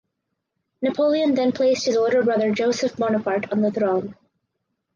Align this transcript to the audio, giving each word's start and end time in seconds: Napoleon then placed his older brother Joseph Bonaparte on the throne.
Napoleon 0.81 1.35
then 1.35 1.51
placed 1.51 1.85
his 1.85 1.95
older 1.95 2.23
brother 2.23 2.51
Joseph 2.51 2.97
Bonaparte 2.97 3.51
on 3.51 3.61
the 3.61 3.69
throne. 3.69 4.15